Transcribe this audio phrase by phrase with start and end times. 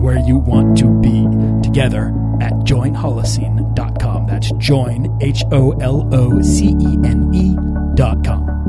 [0.00, 1.26] where you want to be
[1.62, 2.08] together
[2.40, 4.26] at joinholocene.com.
[4.26, 8.60] That's join, H O L O C E N E.com.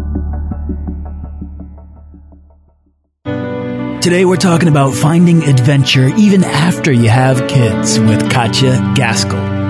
[4.02, 9.62] Today we're talking about finding adventure even after you have kids with Katya Gaskell.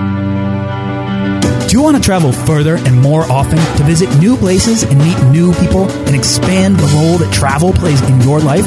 [1.68, 5.22] Do you want to travel further and more often to visit new places and meet
[5.30, 8.66] new people and expand the role that travel plays in your life?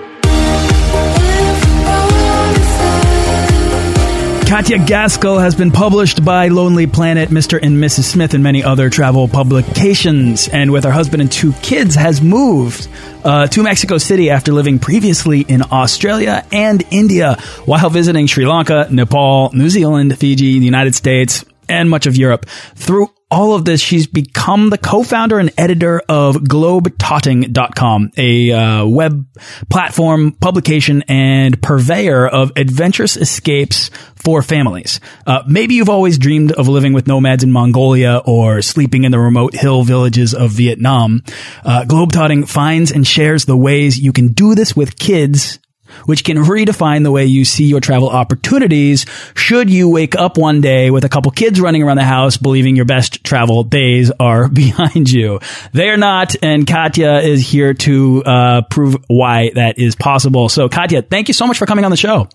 [4.51, 7.57] Katya Gaskell has been published by Lonely Planet, Mr.
[7.63, 8.03] and Mrs.
[8.03, 10.49] Smith, and many other travel publications.
[10.49, 12.89] And with her husband and two kids, has moved
[13.23, 18.89] uh, to Mexico City after living previously in Australia and India while visiting Sri Lanka,
[18.91, 22.45] Nepal, New Zealand, Fiji, the United States, and much of Europe.
[22.75, 29.25] Through all of this, she's become the co-founder and editor of globetotting.com, a uh, web
[29.69, 34.99] platform, publication, and purveyor of adventurous escapes for families.
[35.25, 39.19] Uh, maybe you've always dreamed of living with nomads in Mongolia or sleeping in the
[39.19, 41.23] remote hill villages of Vietnam.
[41.63, 45.57] Uh, Globetotting finds and shares the ways you can do this with kids
[46.05, 50.61] which can redefine the way you see your travel opportunities should you wake up one
[50.61, 54.47] day with a couple kids running around the house believing your best travel days are
[54.61, 55.39] behind you.
[55.73, 60.49] They are not, and Katya is here to uh, prove why that is possible.
[60.49, 62.27] So, Katya, thank you so much for coming on the show.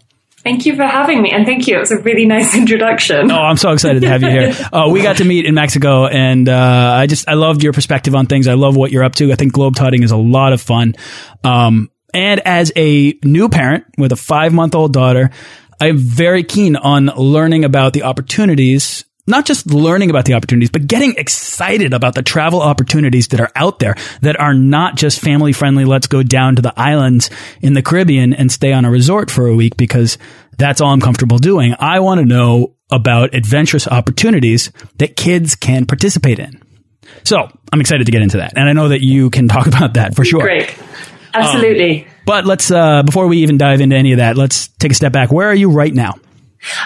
[0.47, 1.75] Thank you for having me, and thank you.
[1.75, 3.33] It was a really nice introduction.
[3.33, 4.55] Oh, I'm so excited to have you here.
[4.73, 8.15] uh, we got to meet in Mexico, and uh, I just I loved your perspective
[8.15, 8.47] on things.
[8.47, 9.33] I love what you're up to.
[9.33, 10.95] I think globetotting is a lot of fun.
[11.43, 15.31] Um, and as a new parent with a five month old daughter,
[15.81, 20.87] I'm very keen on learning about the opportunities not just learning about the opportunities, but
[20.87, 25.53] getting excited about the travel opportunities that are out there that are not just family
[25.53, 25.85] friendly.
[25.85, 27.29] Let's go down to the islands
[27.61, 30.17] in the Caribbean and stay on a resort for a week because
[30.59, 31.75] that's all I'm comfortable doing.
[31.81, 36.63] I want to know about adventurous opportunities that kids can participate in.
[37.25, 38.53] So I'm excited to get into that.
[38.57, 40.43] And I know that you can talk about that for sure.
[40.43, 40.71] Great.
[41.41, 42.05] Absolutely.
[42.05, 44.95] Um, but let's, uh, before we even dive into any of that, let's take a
[44.95, 45.31] step back.
[45.31, 46.15] Where are you right now?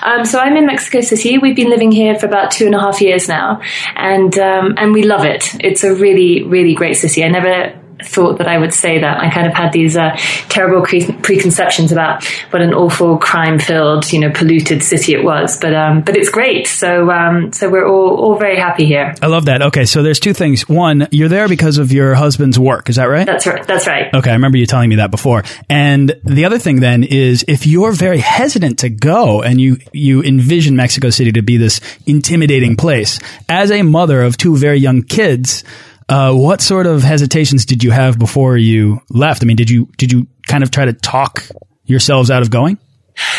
[0.03, 1.39] Um, so I'm in Mexico City.
[1.39, 3.63] We've been living here for about two and a half years now,
[3.97, 5.55] and um, and we love it.
[5.61, 7.25] It's a really really great city.
[7.25, 9.21] I never thought that I would say that.
[9.21, 10.17] I kind of had these uh,
[10.49, 15.59] terrible pre- preconceptions about what an awful crime-filled, you know, polluted city it was.
[15.59, 16.67] But um, but it's great.
[16.67, 19.15] So um, so we're all all very happy here.
[19.23, 19.63] I love that.
[19.63, 20.69] Okay, so there's two things.
[20.69, 22.89] One, you're there because of your husband's work.
[22.89, 23.27] Is that right?
[23.27, 23.67] That's right.
[23.67, 24.13] That's right.
[24.13, 25.43] Okay, I remember you telling me that before.
[25.69, 30.23] And the other thing then is if you're very hesitant to go and you you
[30.23, 33.19] envision Mexico City to be this intimidating place
[33.49, 35.65] as a mother of two very young kids
[36.11, 39.43] uh, what sort of hesitations did you have before you left?
[39.43, 41.47] I mean, did you did you kind of try to talk
[41.85, 42.79] yourselves out of going?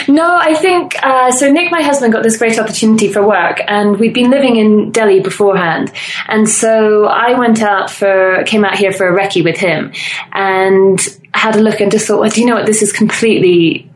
[0.07, 1.51] No, I think uh, so.
[1.51, 5.19] Nick, my husband, got this great opportunity for work, and we'd been living in Delhi
[5.19, 5.91] beforehand,
[6.27, 9.91] and so I went out for came out here for a recce with him,
[10.31, 10.99] and
[11.33, 12.65] had a look and just thought, well, do you know what?
[12.65, 13.90] This is completely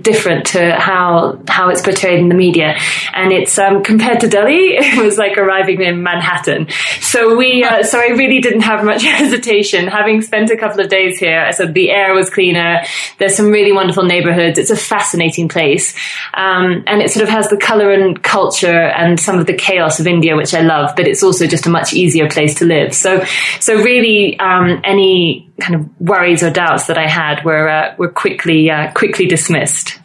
[0.00, 2.76] different to how how it's portrayed in the media.
[3.12, 6.68] And it's um, compared to Delhi it was like arriving in Manhattan.
[7.00, 9.88] So we uh, so I really didn't have much hesitation.
[9.88, 12.82] Having spent a couple of days here I said the air was cleaner.
[13.18, 14.58] There's some really wonderful neighborhoods.
[14.58, 15.94] It's a fascinating place.
[16.34, 20.00] Um, and it sort of has the color and culture and some of the chaos
[20.00, 22.94] of India which I love but it's also just a much easier place to live.
[22.94, 23.24] So
[23.60, 28.08] so really um, any kind of worries or doubts that I had were uh, were
[28.08, 29.98] quickly uh, quickly dismissed.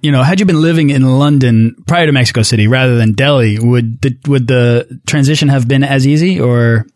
[0.00, 3.58] You know, had you been living in London prior to Mexico City rather than Delhi,
[3.58, 6.86] would the would the transition have been as easy or?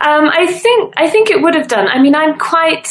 [0.00, 1.88] Um, I think I think it would have done.
[1.88, 2.88] I mean, I'm quite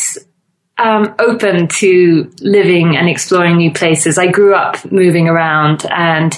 [0.82, 4.18] um, open to living and exploring new places.
[4.18, 6.34] I grew up moving around and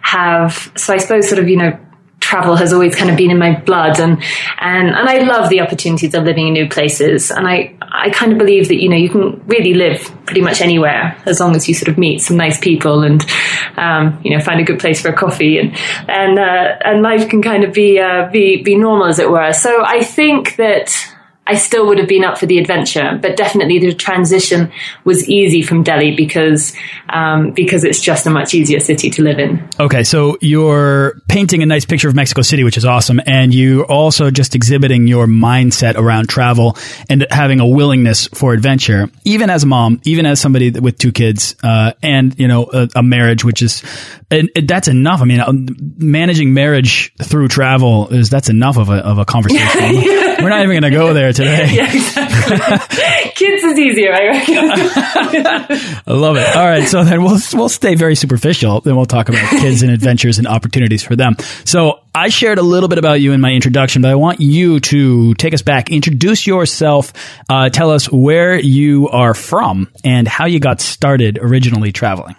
[0.00, 1.78] have, so I suppose sort of, you know,
[2.32, 4.22] travel has always kind of been in my blood and
[4.58, 7.30] and and I love the opportunities of living in new places.
[7.30, 10.62] And I I kind of believe that you know you can really live pretty much
[10.62, 13.22] anywhere as long as you sort of meet some nice people and
[13.76, 15.76] um, you know find a good place for a coffee and
[16.08, 19.52] and uh, and life can kind of be uh, be be normal as it were.
[19.52, 20.88] So I think that
[21.52, 24.72] I still would have been up for the adventure, but definitely the transition
[25.04, 26.74] was easy from Delhi because
[27.10, 29.68] um, because it's just a much easier city to live in.
[29.78, 33.84] Okay, so you're painting a nice picture of Mexico City, which is awesome, and you're
[33.84, 36.78] also just exhibiting your mindset around travel
[37.10, 41.12] and having a willingness for adventure, even as a mom, even as somebody with two
[41.12, 43.82] kids, uh, and you know a, a marriage, which is
[44.30, 45.20] and that's enough.
[45.20, 45.52] I mean, uh,
[45.98, 50.22] managing marriage through travel is that's enough of a of a conversation.
[50.42, 51.62] We're not even going to go there today.
[51.72, 53.30] Yeah, exactly.
[53.34, 54.56] Kids is easier, I reckon.
[56.06, 56.56] I love it.
[56.56, 58.80] All right, so then we'll we'll stay very superficial.
[58.80, 61.36] Then we'll talk about kids and adventures and opportunities for them.
[61.64, 64.80] So I shared a little bit about you in my introduction, but I want you
[64.80, 67.12] to take us back, introduce yourself,
[67.48, 72.36] uh, tell us where you are from and how you got started originally traveling.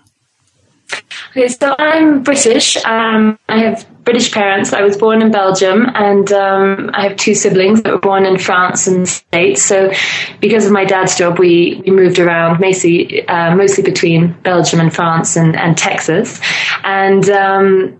[1.31, 2.77] Okay, so I'm British.
[2.85, 4.73] Um, I have British parents.
[4.73, 8.37] I was born in Belgium, and um, I have two siblings that were born in
[8.37, 9.63] France and the States.
[9.63, 9.91] So,
[10.39, 14.93] because of my dad's job, we, we moved around mostly uh, mostly between Belgium and
[14.93, 16.39] France and, and Texas,
[16.83, 17.29] and.
[17.29, 17.99] Um,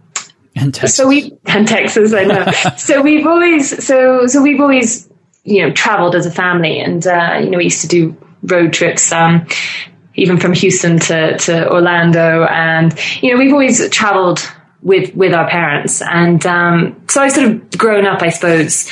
[0.55, 0.95] and Texas.
[0.95, 2.45] So we and Texas, I know.
[2.77, 5.09] so we've always so so we've always
[5.43, 8.73] you know traveled as a family, and uh, you know we used to do road
[8.73, 9.47] trips um,
[10.15, 12.45] even from Houston to, to Orlando.
[12.45, 14.39] And, you know, we've always traveled
[14.81, 16.01] with, with our parents.
[16.01, 18.89] And, um, so I sort of grown up, I suppose,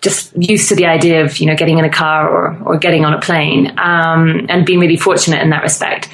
[0.00, 3.04] just used to the idea of, you know, getting in a car or, or getting
[3.04, 6.08] on a plane, um, and being really fortunate in that respect.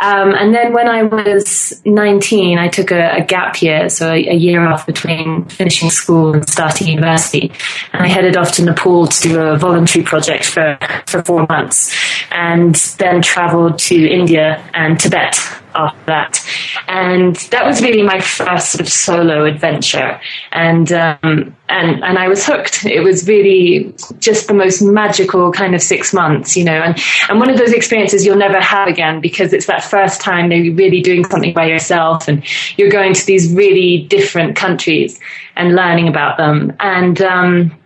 [0.00, 4.28] Um, and then when I was 19, I took a, a gap year, so a,
[4.28, 7.52] a, year off between finishing school and starting university.
[7.92, 11.94] And I headed off to Nepal to do a voluntary project for, for four months
[12.30, 15.38] and then traveled to India and Tibet
[15.74, 16.46] after that.
[16.88, 20.20] And that was really my first sort of solo adventure.
[20.52, 22.84] And, um, and, and I was hooked.
[22.84, 27.38] It was really just the most magical kind of six months, you know, and, and
[27.38, 30.74] one of those experiences you'll never have again because it's that first time that you're
[30.74, 32.42] really doing something by yourself and
[32.78, 35.20] you're going to these really different countries
[35.56, 36.76] and learning about them.
[36.80, 37.76] And, um,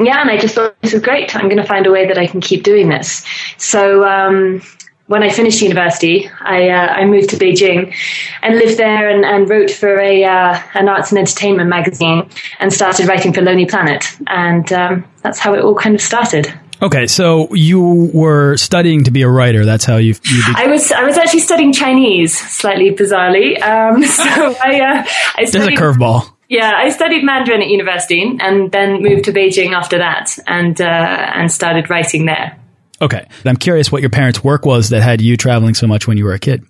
[0.00, 1.34] yeah, and I just thought this is great.
[1.36, 3.24] I'm going to find a way that I can keep doing this.
[3.58, 4.60] So, um,
[5.06, 7.94] when I finished university, I, uh, I moved to Beijing
[8.42, 12.28] and lived there and, and wrote for a uh, an arts and entertainment magazine
[12.58, 14.04] and started writing for Lonely Planet.
[14.26, 16.52] And um, that's how it all kind of started.
[16.82, 19.64] Okay, so you were studying to be a writer.
[19.64, 20.14] That's how you.
[20.24, 20.90] you I was.
[20.90, 23.62] I was actually studying Chinese, slightly bizarrely.
[23.62, 24.80] Um, so I.
[24.80, 25.04] Uh,
[25.36, 26.30] I studied, There's a curveball.
[26.48, 30.84] Yeah, I studied Mandarin at university and then moved to Beijing after that, and uh,
[30.84, 32.58] and started writing there.
[33.00, 33.26] Okay.
[33.44, 36.24] I'm curious what your parents' work was that had you traveling so much when you
[36.24, 36.64] were a kid.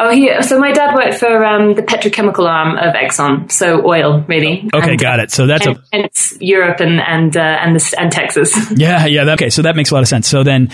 [0.00, 4.24] Oh, he, so my dad worked for um, the petrochemical arm of Exxon, so oil,
[4.28, 4.70] really.
[4.72, 5.32] Okay, and, got it.
[5.32, 6.10] So that's and, a and
[6.40, 8.56] Europe and and uh, and, the, and Texas.
[8.76, 9.24] Yeah, yeah.
[9.24, 10.28] That, okay, so that makes a lot of sense.
[10.28, 10.70] So then,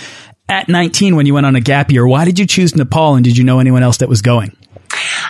[0.47, 3.23] at 19, when you went on a gap year, why did you choose Nepal, and
[3.23, 4.55] did you know anyone else that was going?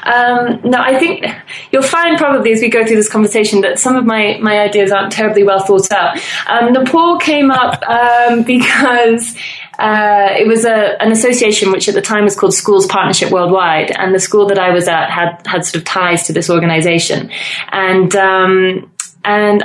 [0.03, 1.25] Um, no, I think
[1.71, 4.91] you'll find probably as we go through this conversation that some of my, my ideas
[4.91, 6.17] aren't terribly well thought out.
[6.47, 9.35] Um, Nepal came up um, because
[9.79, 13.91] uh, it was a, an association which at the time was called Schools Partnership Worldwide,
[13.91, 17.31] and the school that I was at had had sort of ties to this organization,
[17.71, 18.91] and um,
[19.23, 19.63] and.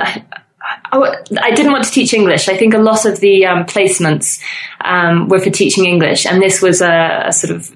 [0.93, 2.47] I, I didn't want to teach English.
[2.47, 4.41] I think a lot of the um, placements
[4.81, 7.75] um, were for teaching English, and this was a, a, sort of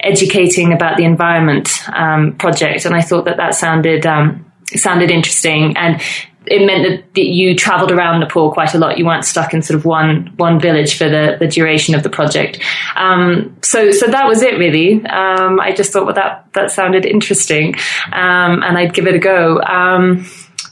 [0.00, 5.76] educating about the environment um, project, and I thought that that sounded um, sounded interesting
[5.76, 6.00] and.
[6.48, 8.98] It meant that you travelled around Nepal quite a lot.
[8.98, 12.08] You weren't stuck in sort of one one village for the, the duration of the
[12.08, 12.62] project.
[12.94, 15.04] Um, so so that was it really.
[15.06, 17.74] Um, I just thought, well, that that sounded interesting,
[18.12, 19.60] um, and I'd give it a go.
[19.60, 20.24] Um,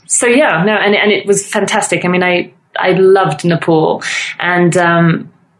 [0.07, 2.05] so yeah, no, and and it was fantastic.
[2.05, 4.01] I mean, I I loved Nepal,
[4.39, 4.77] and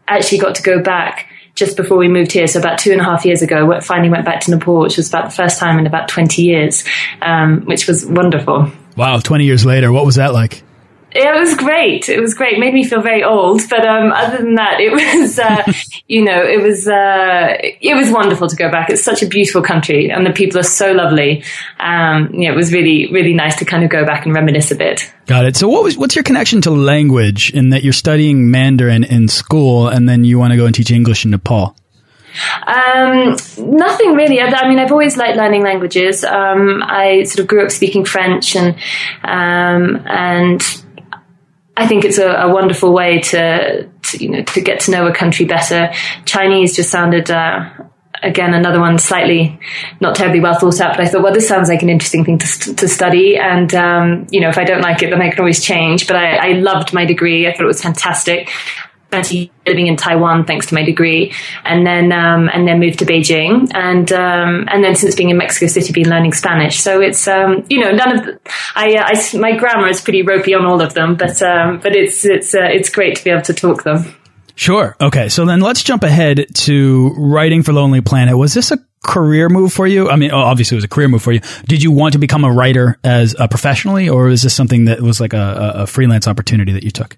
[0.07, 3.03] actually got to go back just before we moved here, so about two and a
[3.03, 5.79] half years ago, we finally went back to Nepal, which was about the first time
[5.79, 6.83] in about 20 years,
[7.21, 8.71] um, which was wonderful.
[8.97, 10.64] Wow, 20 years later, what was that like?
[11.15, 12.09] It was great.
[12.09, 12.59] It was great.
[12.59, 14.91] Made me feel very old, but um, other than that, it
[15.21, 15.63] was uh,
[16.07, 18.89] you know it was uh, it was wonderful to go back.
[18.89, 21.43] It's such a beautiful country, and the people are so lovely.
[21.79, 24.75] Um, yeah, it was really really nice to kind of go back and reminisce a
[24.75, 25.11] bit.
[25.25, 25.55] Got it.
[25.55, 27.51] So, what was what's your connection to language?
[27.51, 30.91] In that you're studying Mandarin in school, and then you want to go and teach
[30.91, 31.75] English in Nepal.
[32.67, 34.41] Um, nothing really.
[34.41, 36.25] I, I, mean, I've always liked learning languages.
[36.25, 38.75] Um, I sort of grew up speaking French, and
[39.23, 40.84] um, and
[41.77, 45.07] I think it's a, a wonderful way to, to, you know to get to know
[45.07, 45.91] a country better.
[46.25, 47.29] Chinese just sounded.
[47.29, 47.69] Uh,
[48.23, 49.59] again, another one slightly
[49.99, 52.39] not terribly well thought out, but I thought, well, this sounds like an interesting thing
[52.39, 53.37] to, to study.
[53.37, 56.07] And, um, you know, if I don't like it, then I can always change.
[56.07, 57.47] But I, I loved my degree.
[57.47, 58.49] I thought it was fantastic
[59.23, 63.71] living in Taiwan thanks to my degree, and then um, and then moved to Beijing,
[63.73, 66.79] and um, and then since being in Mexico City, been learning Spanish.
[66.79, 68.39] So it's um, you know none of the,
[68.75, 71.95] I, uh, I, my grammar is pretty ropey on all of them, but um, but
[71.95, 74.15] it's it's uh, it's great to be able to talk them.
[74.55, 74.95] Sure.
[74.99, 75.29] Okay.
[75.29, 78.37] So then let's jump ahead to writing for Lonely Planet.
[78.37, 80.09] Was this a career move for you?
[80.09, 81.41] I mean, obviously it was a career move for you.
[81.67, 85.01] Did you want to become a writer as uh, professionally, or is this something that
[85.01, 87.17] was like a, a freelance opportunity that you took?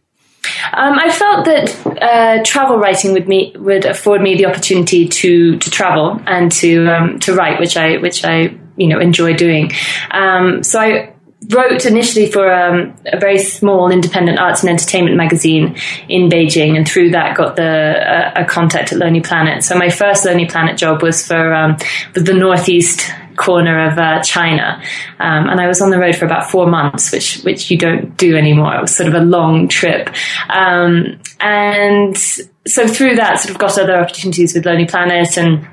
[0.73, 5.57] Um, I felt that uh, travel writing would me would afford me the opportunity to
[5.57, 9.71] to travel and to um, to write, which I which I you know enjoy doing.
[10.11, 11.13] Um, so I
[11.49, 15.77] wrote initially for um, a very small independent arts and entertainment magazine
[16.09, 19.63] in Beijing, and through that got the uh, a contact at Lonely Planet.
[19.63, 21.77] So my first Lonely Planet job was for um,
[22.13, 24.81] the northeast corner of uh, China,
[25.19, 28.17] um, and I was on the road for about four months, which which you don't
[28.17, 28.75] do anymore.
[28.75, 30.09] It was sort of a long trip,
[30.49, 35.65] um, and so through that, sort of got other opportunities with Lonely Planet and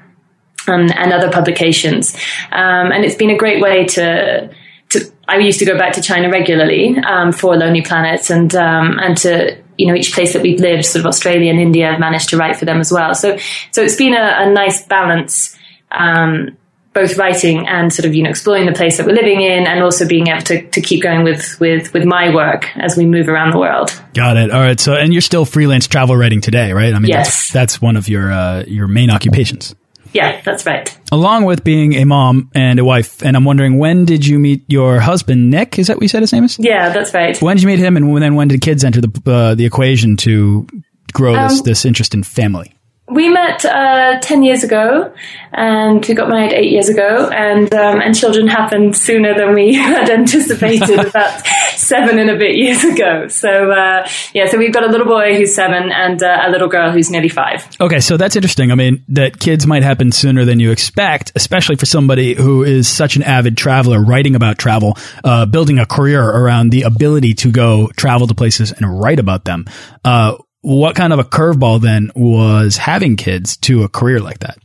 [0.69, 2.15] um, and other publications,
[2.53, 4.51] um, and it's been a great way to.
[4.91, 8.99] To, I used to go back to China regularly um, for Lonely Planet and um,
[9.01, 11.99] and to you know each place that we've lived, sort of Australia and India, I've
[11.99, 13.15] managed to write for them as well.
[13.15, 13.39] So
[13.73, 15.57] so it's been a, a nice balance
[15.91, 16.57] um,
[16.95, 19.83] both writing and sort of you know exploring the place that we're living in and
[19.83, 23.29] also being able to, to keep going with with with my work as we move
[23.29, 23.91] around the world.
[24.15, 24.51] Got it.
[24.51, 24.79] All right.
[24.79, 26.95] So and you're still freelance travel writing today right?
[26.95, 27.27] I mean yes.
[27.27, 29.75] that's, that's one of your uh, your main occupations.
[30.13, 30.97] Yeah that's right.
[31.11, 34.65] Along with being a mom and a wife and i'm wondering when did you meet
[34.69, 35.79] your husband nick?
[35.79, 36.57] Is that what you said his name is?
[36.59, 37.41] Yeah that's right.
[37.43, 40.17] When did you meet him and then when did kids enter the uh, the equation
[40.19, 40.67] to
[41.13, 42.73] grow um, this this interest in family
[43.09, 45.13] we met uh, 10 years ago
[45.53, 49.75] and we got married eight years ago and um, and children happened sooner than we
[49.75, 53.29] had anticipated about seven and a bit years ago.
[53.29, 56.69] So uh, yeah so we've got a little boy who's seven and uh, a little
[56.69, 57.67] girl who's nearly five.
[57.79, 58.73] Okay so that's interesting.
[58.73, 62.89] I mean that kids might happen sooner than you expect especially for somebody who is
[62.89, 67.53] such an avid traveler writing about travel uh, building a career around the ability to
[67.53, 69.67] go travel to places and write about them.
[70.05, 74.59] Uh, what kind of a curveball then was having kids to a career like that?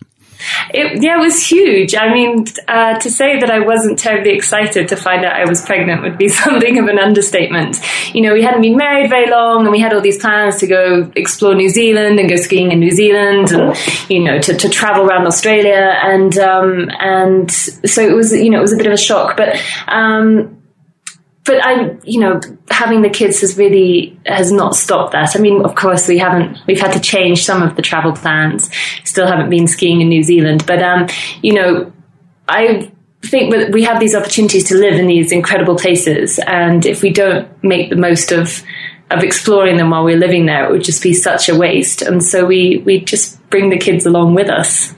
[0.73, 1.93] It, yeah, it was huge.
[1.93, 5.65] I mean, uh, to say that I wasn't terribly excited to find out I was
[5.65, 7.77] pregnant would be something of an understatement.
[8.15, 10.67] You know, we hadn't been married very long and we had all these plans to
[10.67, 13.75] go explore New Zealand and go skiing in New Zealand and,
[14.09, 15.97] you know, to, to travel around Australia.
[16.01, 19.35] And, um, and so it was, you know, it was a bit of a shock,
[19.35, 20.58] but, um,
[21.49, 22.39] but I, you know,
[22.69, 25.35] having the kids has really has not stopped that.
[25.35, 26.59] I mean, of course, we haven't.
[26.67, 28.69] We've had to change some of the travel plans.
[29.03, 31.07] Still haven't been skiing in New Zealand, but um,
[31.41, 31.91] you know,
[32.47, 32.91] I
[33.23, 37.11] think that we have these opportunities to live in these incredible places, and if we
[37.11, 38.61] don't make the most of
[39.09, 42.03] of exploring them while we're living there, it would just be such a waste.
[42.03, 44.93] And so we we just bring the kids along with us.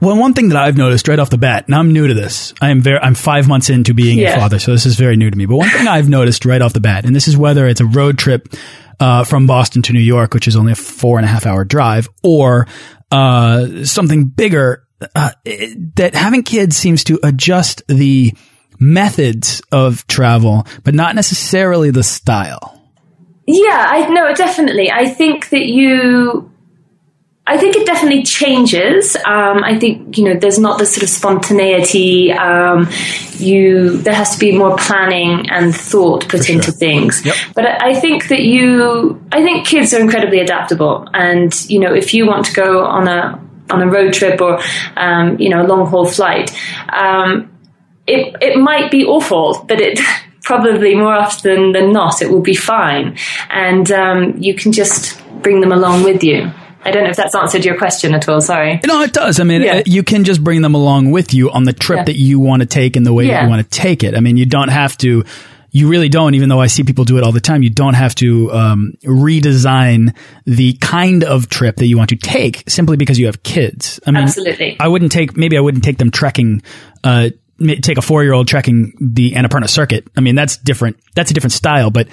[0.00, 2.54] Well, one thing that I've noticed right off the bat, and I'm new to this.
[2.60, 4.36] I am very, I'm five months into being yeah.
[4.36, 5.46] a father, so this is very new to me.
[5.46, 7.84] But one thing I've noticed right off the bat, and this is whether it's a
[7.84, 8.54] road trip
[9.00, 11.64] uh, from Boston to New York, which is only a four and a half hour
[11.64, 12.68] drive, or
[13.10, 14.86] uh, something bigger,
[15.16, 18.32] uh, it, that having kids seems to adjust the
[18.78, 22.80] methods of travel, but not necessarily the style.
[23.46, 24.90] Yeah, I know definitely.
[24.92, 26.52] I think that you
[27.48, 29.16] I think it definitely changes.
[29.16, 32.30] Um, I think you know there's not this sort of spontaneity.
[32.30, 32.90] Um,
[33.38, 37.24] you there has to be more planning and thought put into things.
[37.24, 37.34] Yep.
[37.54, 41.94] But I, I think that you, I think kids are incredibly adaptable, and you know
[41.94, 44.60] if you want to go on a on a road trip or
[44.98, 46.54] um, you know a long haul flight,
[46.92, 47.50] um,
[48.06, 49.98] it it might be awful, but it.
[50.44, 53.18] Probably more often than not, it will be fine,
[53.50, 56.50] and um, you can just bring them along with you.
[56.88, 58.40] I don't know if that's answered your question at all.
[58.40, 58.80] Sorry.
[58.86, 59.40] No, it does.
[59.40, 59.76] I mean, yeah.
[59.76, 62.04] Uh, you can just bring them along with you on the trip yeah.
[62.04, 63.34] that you want to take and the way yeah.
[63.34, 64.14] that you want to take it.
[64.14, 65.22] I mean, you don't have to
[65.70, 67.92] you really don't, even though I see people do it all the time, you don't
[67.92, 70.16] have to um, redesign
[70.46, 74.00] the kind of trip that you want to take simply because you have kids.
[74.06, 74.78] I mean, Absolutely.
[74.80, 76.62] I wouldn't take, maybe I wouldn't take them trekking,
[77.04, 77.28] uh,
[77.82, 80.08] take a four year old trekking the Annapurna circuit.
[80.16, 80.96] I mean, that's different.
[81.14, 82.08] That's a different style, but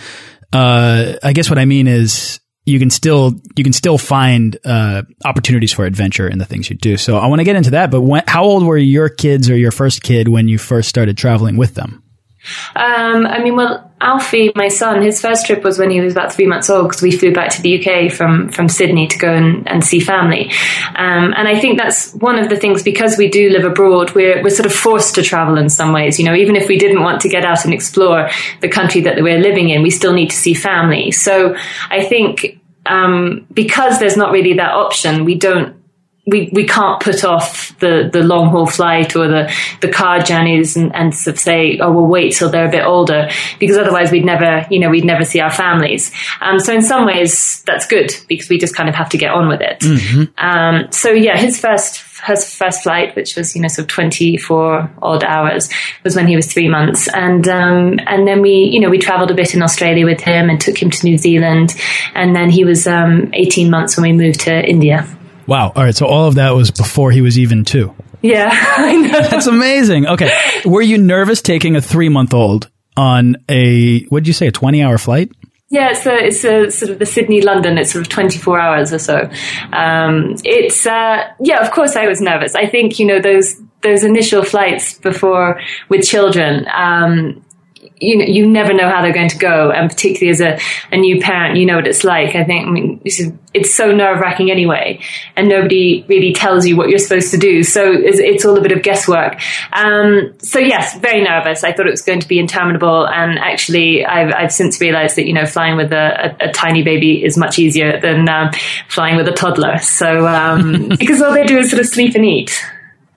[0.51, 5.03] uh, I guess what I mean is you can still you can still find uh,
[5.23, 6.97] opportunities for adventure in the things you do.
[6.97, 7.91] So I want to get into that.
[7.91, 11.17] But when, how old were your kids or your first kid when you first started
[11.17, 12.03] traveling with them?
[12.75, 16.31] Um, I mean, well, Alfie, my son, his first trip was when he was about
[16.31, 19.33] three months old because we flew back to the UK from, from Sydney to go
[19.33, 20.51] and, and see family.
[20.95, 24.43] Um, and I think that's one of the things because we do live abroad, we're,
[24.43, 26.19] we're sort of forced to travel in some ways.
[26.19, 28.29] You know, even if we didn't want to get out and explore
[28.61, 31.09] the country that we're living in, we still need to see family.
[31.09, 31.55] So
[31.89, 35.75] I think um, because there's not really that option, we don't
[36.27, 40.75] we, we can't put off the, the long haul flight or the, the car journeys
[40.75, 43.29] and, and sort of say, oh, we'll wait till they're a bit older
[43.59, 46.11] because otherwise we'd never, you know, we'd never see our families.
[46.41, 49.31] Um, so in some ways that's good because we just kind of have to get
[49.31, 49.79] on with it.
[49.81, 50.23] Mm-hmm.
[50.43, 54.91] Um, so yeah, his first, his first flight, which was, you know, sort of 24
[55.03, 55.69] odd hours
[56.03, 57.07] was when he was three months.
[57.07, 60.49] And, um, and then we, you know, we traveled a bit in Australia with him
[60.49, 61.75] and took him to New Zealand.
[62.15, 65.07] And then he was, um, 18 months when we moved to India.
[65.47, 65.71] Wow.
[65.75, 65.95] All right.
[65.95, 67.93] So all of that was before he was even two.
[68.21, 69.21] Yeah, I know.
[69.21, 70.07] That's amazing.
[70.07, 70.31] Okay.
[70.65, 74.51] Were you nervous taking a three month old on a, what did you say, a
[74.51, 75.31] 20 hour flight?
[75.69, 77.77] Yeah, it's a, it's a sort of the Sydney London.
[77.77, 79.29] It's sort of 24 hours or so.
[79.73, 82.55] Um, it's, uh, yeah, of course I was nervous.
[82.55, 85.59] I think, you know, those, those initial flights before
[85.89, 87.44] with children, um,
[87.99, 89.71] you know, you never know how they're going to go.
[89.71, 90.59] And particularly as a,
[90.91, 92.35] a new parent, you know what it's like.
[92.35, 93.01] I think, I mean,
[93.53, 94.99] it's so nerve wracking anyway,
[95.35, 97.63] and nobody really tells you what you're supposed to do.
[97.63, 99.39] So it's, it's all a bit of guesswork.
[99.71, 101.63] Um, so yes, very nervous.
[101.63, 103.07] I thought it was going to be interminable.
[103.07, 106.83] And actually, I've, I've since realized that, you know, flying with a, a, a tiny
[106.83, 108.51] baby is much easier than um,
[108.89, 109.77] flying with a toddler.
[109.77, 112.61] So, um, because all they do is sort of sleep and eat.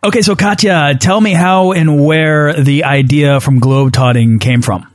[0.02, 4.87] Okay, so Katya, tell me how and where the idea from globetotting came from.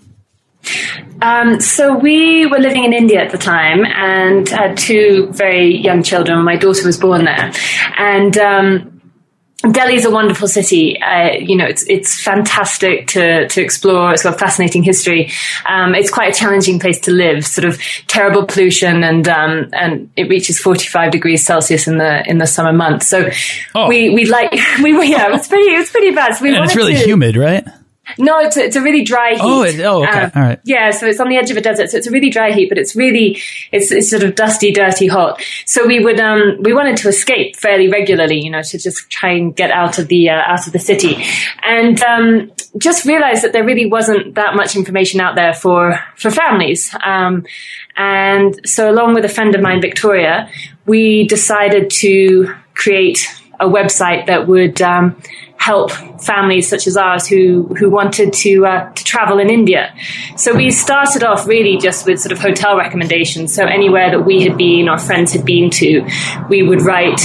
[1.22, 6.04] Um, so we were living in India at the time and had two very young
[6.04, 6.44] children.
[6.44, 7.52] My daughter was born there,
[7.98, 8.93] and um,
[9.72, 11.02] Delhi is a wonderful city.
[11.02, 14.12] Uh, you know, it's it's fantastic to to explore.
[14.12, 15.32] It's got fascinating history.
[15.66, 17.46] Um, it's quite a challenging place to live.
[17.46, 22.30] Sort of terrible pollution, and um, and it reaches forty five degrees Celsius in the
[22.30, 23.08] in the summer months.
[23.08, 23.30] So
[23.74, 23.88] oh.
[23.88, 24.52] we we like
[24.84, 26.36] we yeah, it's pretty it's pretty bad.
[26.36, 27.66] So we and it's really to, humid, right?
[28.18, 29.42] No, it's a, it's a really dry heat.
[29.42, 30.60] Oh, it, oh, okay, um, all right.
[30.64, 32.70] Yeah, so it's on the edge of a desert, so it's a really dry heat,
[32.70, 35.42] but it's really it's it's sort of dusty, dirty, hot.
[35.66, 39.32] So we would um we wanted to escape fairly regularly, you know, to just try
[39.32, 41.24] and get out of the uh, out of the city,
[41.64, 46.32] and um, just realized that there really wasn't that much information out there for for
[46.32, 46.96] families.
[47.04, 47.46] Um,
[47.96, 50.50] and so, along with a friend of mine, Victoria,
[50.86, 53.28] we decided to create
[53.60, 55.22] a website that would um,
[55.64, 59.94] help families such as ours who who wanted to uh, to travel in India.
[60.36, 63.54] So we started off really just with sort of hotel recommendations.
[63.54, 65.90] So anywhere that we had been or friends had been to,
[66.50, 67.22] we would write.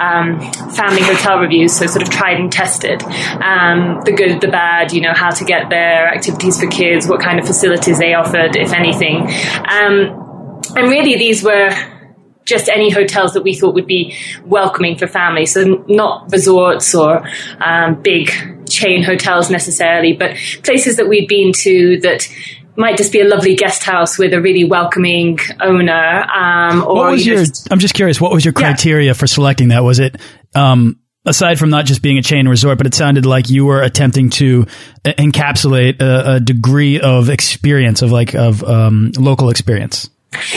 [0.00, 0.38] Um,
[0.80, 5.00] family hotel reviews, so sort of tried and tested, um, the good, the bad, you
[5.00, 8.72] know, how to get there, activities for kids, what kind of facilities they offered, if
[8.72, 9.16] anything.
[9.76, 9.92] Um,
[10.76, 11.70] and really, these were
[12.48, 15.52] just any hotels that we thought would be welcoming for families.
[15.52, 17.28] So not resorts or
[17.60, 18.30] um, big
[18.68, 22.28] chain hotels necessarily, but places that we'd been to that
[22.76, 26.24] might just be a lovely guest house with a really welcoming owner.
[26.30, 27.44] Um, or what was your?
[27.70, 28.20] I'm just curious.
[28.20, 29.12] What was your criteria yeah.
[29.12, 29.84] for selecting that?
[29.84, 30.16] Was it?
[30.54, 33.82] Um, aside from not just being a chain resort, but it sounded like you were
[33.82, 34.64] attempting to
[35.04, 40.08] encapsulate a, a degree of experience of like of um, local experience.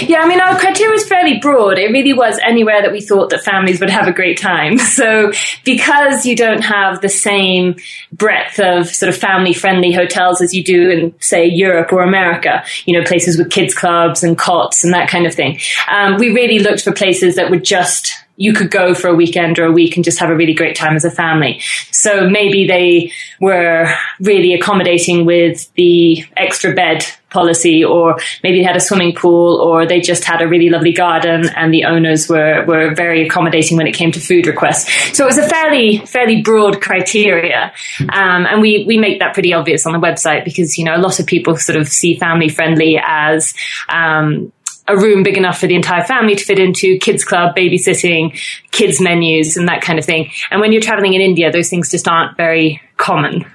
[0.01, 1.77] Yeah, I mean, our criteria was fairly broad.
[1.77, 4.77] It really was anywhere that we thought that families would have a great time.
[4.91, 5.31] So
[5.63, 7.77] because you don't have the same
[8.11, 12.63] breadth of sort of family friendly hotels as you do in, say, Europe or America,
[12.85, 16.33] you know, places with kids clubs and cots and that kind of thing, um, we
[16.33, 19.71] really looked for places that would just you could go for a weekend or a
[19.71, 21.61] week and just have a really great time as a family.
[21.91, 23.87] So maybe they were
[24.19, 29.85] really accommodating with the extra bed policy or maybe they had a swimming pool or
[29.85, 33.85] they just had a really lovely garden and the owners were, were very accommodating when
[33.85, 35.15] it came to food requests.
[35.15, 37.71] So it was a fairly, fairly broad criteria.
[37.99, 40.97] Um, and we, we make that pretty obvious on the website because, you know, a
[40.97, 43.53] lot of people sort of see family friendly as,
[43.87, 44.51] um,
[44.91, 48.39] a room big enough for the entire family to fit into, kids club, babysitting,
[48.71, 50.31] kids menus, and that kind of thing.
[50.49, 53.45] And when you're traveling in India, those things just aren't very common.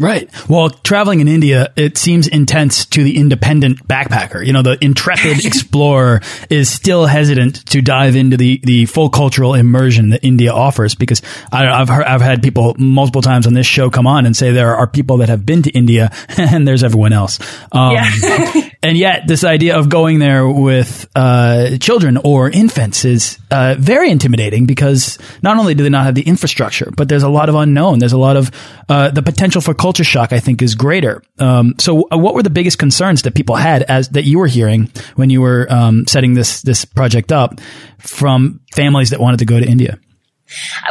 [0.00, 0.30] Right.
[0.48, 4.44] Well, traveling in India, it seems intense to the independent backpacker.
[4.44, 9.52] You know, the intrepid explorer is still hesitant to dive into the, the full cultural
[9.52, 11.20] immersion that India offers because
[11.52, 14.52] I, have heard, I've had people multiple times on this show come on and say
[14.52, 17.38] there are people that have been to India and there's everyone else.
[17.70, 18.68] Um, yeah.
[18.82, 24.10] and yet this idea of going there with, uh, children or infants is, uh, very
[24.10, 27.54] intimidating because not only do they not have the infrastructure, but there's a lot of
[27.54, 27.98] unknown.
[27.98, 28.50] There's a lot of,
[28.88, 31.22] uh, the potential for culture shock, I think, is greater.
[31.38, 34.46] Um, so, uh, what were the biggest concerns that people had as that you were
[34.46, 37.60] hearing when you were um, setting this this project up
[37.98, 39.98] from families that wanted to go to India?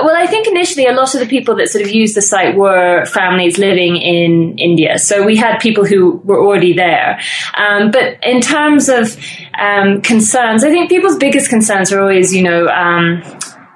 [0.02, 2.56] Well, I think initially a lot of the people that sort of used the site
[2.56, 4.98] were families living in India.
[5.00, 7.20] So we had people who were already there.
[7.56, 9.18] Um, but in terms of
[9.60, 13.24] um, concerns, I think people's biggest concerns are always, you know, um,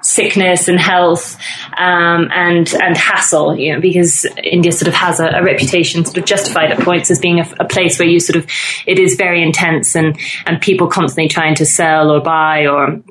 [0.04, 1.36] sickness and health
[1.76, 6.18] um, and and hassle, you know, because India sort of has a, a reputation, sort
[6.18, 8.46] of justified at points as being a, a, place where you sort of
[8.86, 13.02] it is very intense and and people constantly trying to sell or buy or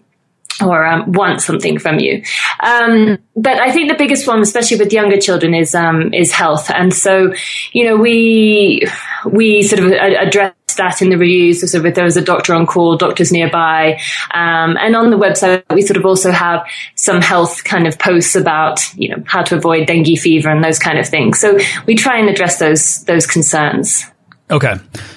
[0.64, 2.24] or um, want something from you.
[2.60, 6.70] Um, but I think the biggest one, especially with younger children, is um, is health.
[6.70, 7.34] And so,
[7.72, 8.88] you know, we
[9.26, 11.72] we sort of address that in the reviews.
[11.72, 14.00] So if there was a doctor on call, doctors nearby,
[14.32, 18.36] um, and on the website we sort of also have some health kind of posts
[18.36, 21.40] about you know how to avoid dengue fever and those kind of things.
[21.40, 24.06] So we try and address those those concerns.
[24.50, 24.76] Okay,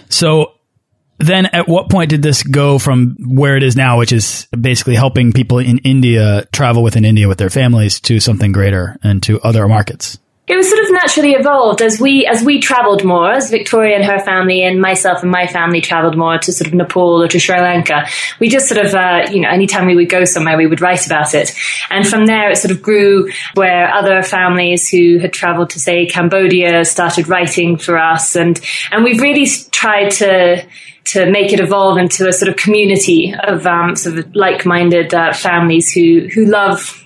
[0.08, 0.55] so
[1.18, 4.94] then at what point did this go from where it is now, which is basically
[4.94, 9.40] helping people in India travel within India with their families to something greater and to
[9.40, 10.18] other markets?
[10.48, 14.04] It was sort of naturally evolved as we as we travelled more, as Victoria and
[14.04, 17.40] her family and myself and my family travelled more to sort of Nepal or to
[17.40, 18.06] Sri Lanka.
[18.38, 21.04] We just sort of, uh, you know, anytime we would go somewhere, we would write
[21.04, 21.52] about it,
[21.90, 26.06] and from there it sort of grew where other families who had travelled to say
[26.06, 28.60] Cambodia started writing for us, and
[28.92, 30.64] and we've really tried to
[31.06, 35.32] to make it evolve into a sort of community of um, sort of like-minded uh,
[35.32, 37.02] families who who love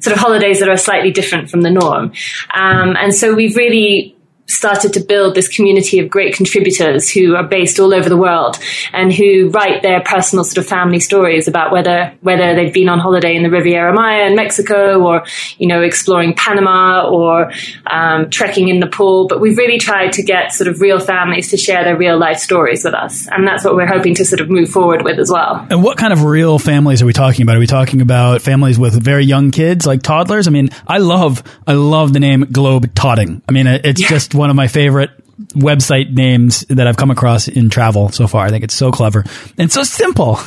[0.00, 2.12] sort of holidays that are slightly different from the norm.
[2.54, 4.16] Um, and so we've really
[4.50, 8.58] started to build this community of great contributors who are based all over the world
[8.92, 12.98] and who write their personal sort of family stories about whether whether they've been on
[12.98, 15.24] holiday in the Riviera Maya in Mexico or
[15.58, 17.52] you know exploring Panama or
[17.86, 19.28] um, trekking in Nepal.
[19.28, 22.38] But we've really tried to get sort of real families to share their real life
[22.38, 25.30] stories with us, and that's what we're hoping to sort of move forward with as
[25.30, 25.66] well.
[25.70, 27.56] And what kind of real families are we talking about?
[27.56, 30.48] Are we talking about families with very young kids, like toddlers?
[30.48, 33.42] I mean, I love I love the name Globe Totting.
[33.48, 34.08] I mean, it's yeah.
[34.08, 35.10] just one of my favorite
[35.50, 38.46] website names that I've come across in travel so far.
[38.46, 39.24] I think it's so clever
[39.58, 40.34] and so simple.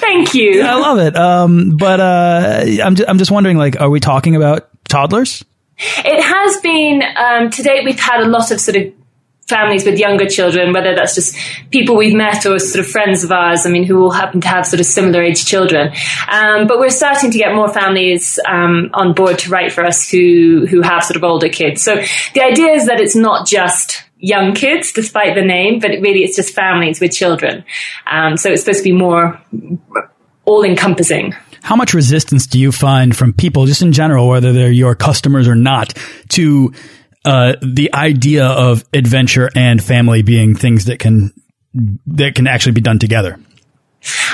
[0.00, 0.62] Thank you.
[0.62, 1.16] I love it.
[1.16, 5.44] Um, but uh, I'm just, I'm just wondering, like, are we talking about toddlers?
[5.78, 7.84] It has been um, to date.
[7.84, 8.92] We've had a lot of sort of
[9.46, 11.36] families with younger children, whether that's just
[11.70, 14.48] people we've met or sort of friends of ours, I mean, who all happen to
[14.48, 15.92] have sort of similar age children.
[16.30, 20.10] Um, but we're starting to get more families um, on board to write for us
[20.10, 21.82] who, who have sort of older kids.
[21.82, 22.02] So
[22.34, 26.36] the idea is that it's not just young kids, despite the name, but really it's
[26.36, 27.64] just families with children.
[28.06, 29.40] Um, so it's supposed to be more
[30.44, 31.34] all encompassing.
[31.62, 35.48] How much resistance do you find from people, just in general, whether they're your customers
[35.48, 35.94] or not,
[36.30, 36.72] to
[37.26, 41.32] uh, the idea of adventure and family being things that can
[42.06, 43.38] that can actually be done together?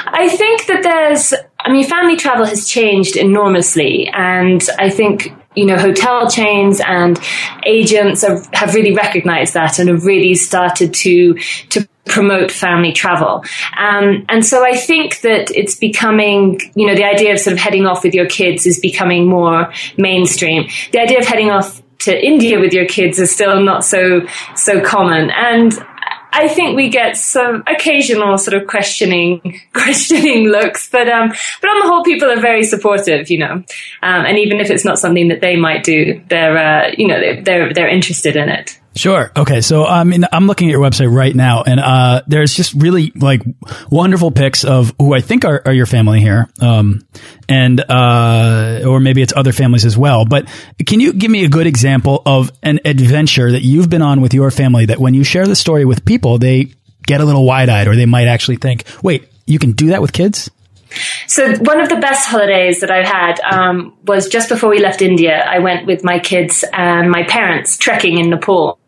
[0.07, 5.65] I think that there's, I mean, family travel has changed enormously, and I think you
[5.65, 7.19] know hotel chains and
[7.65, 11.35] agents have, have really recognized that and have really started to
[11.71, 13.45] to promote family travel.
[13.79, 17.61] Um, and so I think that it's becoming, you know, the idea of sort of
[17.61, 20.69] heading off with your kids is becoming more mainstream.
[20.93, 24.81] The idea of heading off to India with your kids is still not so so
[24.81, 25.31] common.
[25.31, 25.73] And
[26.33, 31.29] I think we get some occasional sort of questioning, questioning looks, but um,
[31.61, 33.53] but on the whole, people are very supportive, you know.
[33.53, 33.65] Um,
[34.03, 37.73] and even if it's not something that they might do, they're uh, you know they're
[37.73, 38.79] they're interested in it.
[38.95, 39.33] Sure.
[39.35, 39.63] Okay.
[39.63, 43.11] So I mean, I'm looking at your website right now, and uh, there's just really
[43.15, 43.43] like
[43.91, 47.01] wonderful pics of who I think are, are your family here, um,
[47.49, 50.25] and uh, or maybe it's other families as well.
[50.27, 50.47] But
[50.87, 54.35] can you give me a good example of an adventure that you've been on with
[54.35, 56.75] your family that when you share the story with people, they
[57.07, 60.03] get a little wide eyed, or they might actually think, "Wait, you can do that
[60.03, 60.51] with kids."
[61.27, 65.03] So one of the best holidays that I've had um, was just before we left
[65.03, 65.45] India.
[65.49, 68.79] I went with my kids and my parents trekking in Nepal.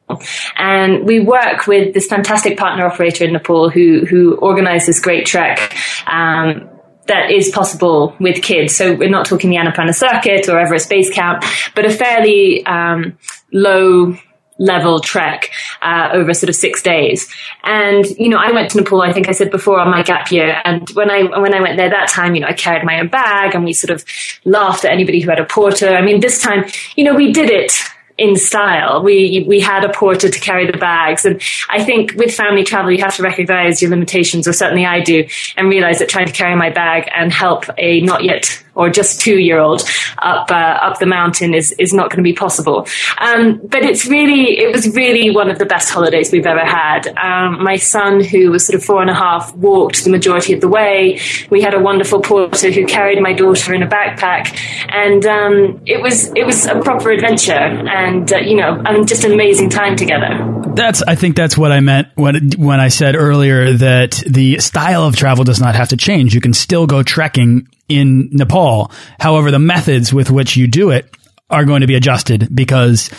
[0.57, 5.27] And we work with this fantastic partner operator in Nepal who, who organizes this great
[5.27, 5.77] trek.
[6.07, 6.71] Um,
[7.07, 8.75] that is possible with kids.
[8.75, 13.19] So we're not talking the Annapurna circuit or Everest Base Camp, but a fairly um,
[13.53, 14.17] low
[14.59, 15.51] level trek
[15.83, 17.33] uh, over sort of six days.
[17.65, 19.03] And you know, I went to Nepal.
[19.03, 20.61] I think I said before on my gap year.
[20.65, 23.09] And when I when I went there that time, you know, I carried my own
[23.09, 24.05] bag, and we sort of
[24.45, 25.95] laughed at anybody who had a porter.
[25.95, 26.65] I mean, this time,
[26.97, 27.73] you know, we did it
[28.17, 29.03] in style.
[29.03, 32.91] We we had a porter to carry the bags, and I think with family travel,
[32.91, 36.33] you have to recognise your limitations, or certainly I do, and realise that trying to
[36.33, 39.83] carry my bag and help a not yet or just two year old
[40.19, 42.87] up uh, up the mountain is is not going to be possible.
[43.19, 47.09] Um, but it's really it was really one of the best holidays we've ever had.
[47.17, 50.61] Um, my son, who was sort of four and a half, walked the majority of
[50.61, 51.21] the way.
[51.51, 54.59] We had a wonderful porter who carried my daughter in a backpack,
[54.89, 59.25] and um, it was it was a proper adventure, and uh, you know, and just
[59.25, 60.51] an amazing time together.
[60.75, 65.05] That's I think that's what I meant when when I said earlier that the style
[65.05, 66.35] of travel does not have to change.
[66.35, 68.91] You can still go trekking in Nepal.
[69.19, 71.09] However, the methods with which you do it
[71.51, 73.11] are going to be adjusted because,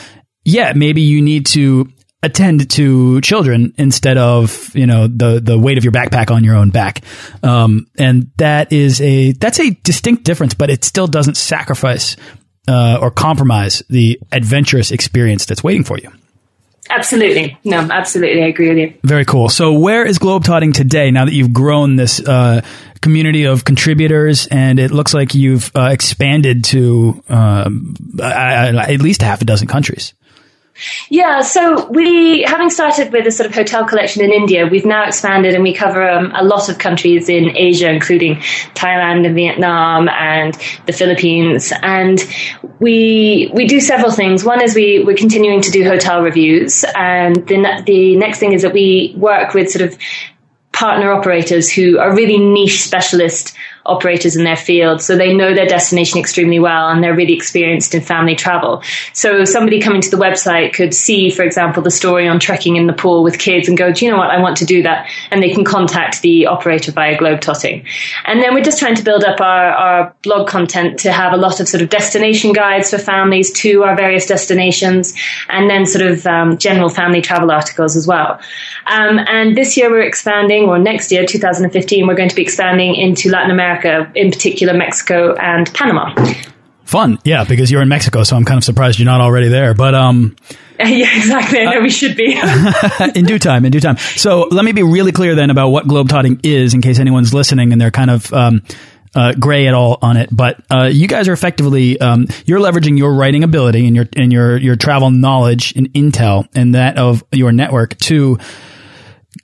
[0.43, 1.87] yeah, maybe you need to
[2.23, 6.55] attend to children instead of you know the the weight of your backpack on your
[6.55, 7.03] own back
[7.43, 12.15] um, and that is a that's a distinct difference but it still doesn't sacrifice
[12.67, 16.11] uh, or compromise the adventurous experience that's waiting for you
[16.89, 17.57] Absolutely.
[17.63, 18.43] No, absolutely.
[18.43, 18.93] I agree with you.
[19.03, 19.49] Very cool.
[19.49, 22.61] So where is Globetotting today now that you've grown this uh,
[23.01, 27.69] community of contributors and it looks like you've uh, expanded to uh,
[28.21, 30.13] at least half a dozen countries?
[31.09, 35.07] Yeah, so we, having started with a sort of hotel collection in India, we've now
[35.07, 38.35] expanded and we cover um, a lot of countries in Asia, including
[38.75, 40.53] Thailand and Vietnam and
[40.85, 41.71] the Philippines.
[41.81, 42.19] And
[42.85, 44.43] we we do several things.
[44.43, 48.61] One is we we're continuing to do hotel reviews, and the the next thing is
[48.61, 49.97] that we work with sort of
[50.71, 55.01] partner operators who are really niche specialist operators in their field.
[55.01, 58.81] So they know their destination extremely well and they're really experienced in family travel.
[59.13, 62.87] So somebody coming to the website could see, for example, the story on trekking in
[62.87, 64.31] Nepal with kids and go, do you know what?
[64.31, 65.09] I want to do that.
[65.31, 67.85] And they can contact the operator via Globetotting.
[68.25, 71.37] And then we're just trying to build up our, our blog content to have a
[71.37, 75.13] lot of sort of destination guides for families to our various destinations
[75.49, 78.39] and then sort of um, general family travel articles as well.
[78.87, 82.95] Um, and this year we're expanding, or next year, 2015, we're going to be expanding
[82.95, 86.13] into Latin America America, in particular Mexico and Panama.
[86.85, 89.73] Fun, yeah, because you're in Mexico, so I'm kind of surprised you're not already there.
[89.73, 90.35] But um,
[90.79, 91.61] yeah, exactly.
[91.61, 92.39] I know uh, we should be.
[93.15, 93.97] in due time, in due time.
[93.97, 97.71] So let me be really clear then about what globetotting is, in case anyone's listening
[97.71, 98.61] and they're kind of um,
[99.15, 100.29] uh, gray at all on it.
[100.31, 104.31] But uh, you guys are effectively um, you're leveraging your writing ability and your and
[104.31, 108.37] your your travel knowledge and intel and that of your network to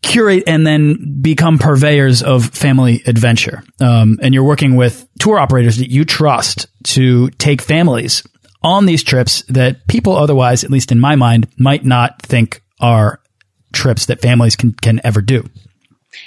[0.01, 3.63] curate and then become purveyors of family adventure.
[3.79, 8.23] Um, and you're working with tour operators that you trust to take families
[8.63, 13.19] on these trips that people otherwise, at least in my mind, might not think are
[13.73, 15.47] trips that families can, can ever do.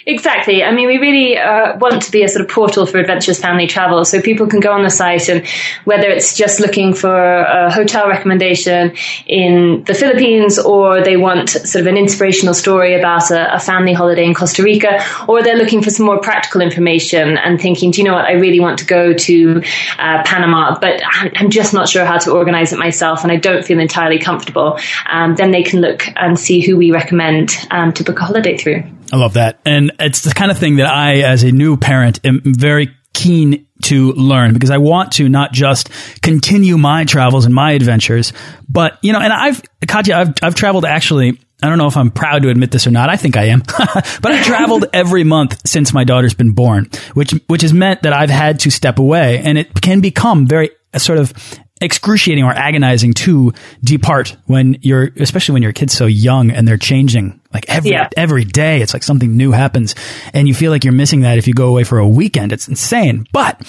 [0.06, 0.64] Exactly.
[0.64, 3.66] I mean, we really uh, want to be a sort of portal for adventurous family
[3.66, 4.04] travel.
[4.06, 5.46] So people can go on the site and
[5.84, 8.94] whether it's just looking for a hotel recommendation
[9.26, 13.92] in the Philippines or they want sort of an inspirational story about a, a family
[13.92, 18.00] holiday in Costa Rica, or they're looking for some more practical information and thinking, do
[18.00, 18.24] you know what?
[18.24, 19.62] I really want to go to
[19.98, 23.64] uh, Panama, but I'm just not sure how to organize it myself and I don't
[23.64, 24.78] feel entirely comfortable.
[25.10, 28.56] Um, then they can look and see who we recommend um, to book a holiday
[28.56, 28.82] through.
[29.14, 29.60] I love that.
[29.64, 33.68] And it's the kind of thing that I, as a new parent, am very keen
[33.84, 35.88] to learn because I want to not just
[36.20, 38.32] continue my travels and my adventures,
[38.68, 42.10] but, you know, and I've, Katya, I've, I've traveled actually, I don't know if I'm
[42.10, 43.08] proud to admit this or not.
[43.08, 43.60] I think I am,
[44.20, 48.12] but I traveled every month since my daughter's been born, which, which has meant that
[48.12, 51.32] I've had to step away and it can become very sort of
[51.80, 56.76] excruciating or agonizing to depart when you're, especially when your kid's so young and they're
[56.76, 58.08] changing like every, yeah.
[58.16, 58.80] every day.
[58.80, 59.94] It's like something new happens
[60.32, 62.52] and you feel like you're missing that if you go away for a weekend.
[62.52, 63.26] It's insane.
[63.32, 63.60] But,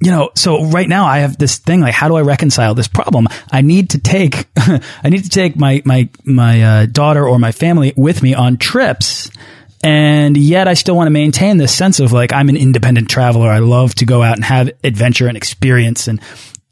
[0.00, 2.88] you know, so right now I have this thing like, how do I reconcile this
[2.88, 3.28] problem?
[3.50, 7.52] I need to take, I need to take my, my, my uh, daughter or my
[7.52, 9.30] family with me on trips.
[9.84, 13.48] And yet I still want to maintain this sense of like, I'm an independent traveler.
[13.48, 16.20] I love to go out and have adventure and experience and